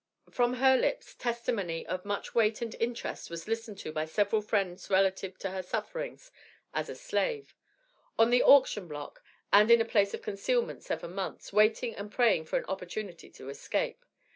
[0.31, 4.89] From her lips testimony of much weight and interest was listened to by several friends
[4.89, 6.31] relative to her sufferings
[6.73, 7.53] as a slave
[8.17, 12.45] on the auction block, and in a place of concealment seven months, waiting and praying
[12.45, 14.03] for an opportunity to escape.